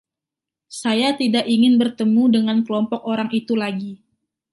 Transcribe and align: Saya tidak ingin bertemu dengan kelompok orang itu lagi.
Saya 0.81 1.09
tidak 1.21 1.45
ingin 1.55 1.73
bertemu 1.81 2.23
dengan 2.41 2.57
kelompok 2.65 3.01
orang 3.13 3.29
itu 3.39 3.53
lagi. 3.63 3.91